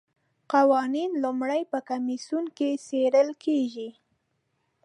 [0.53, 3.89] قوانین لومړی په کمیسیون کې څیړل کیږي.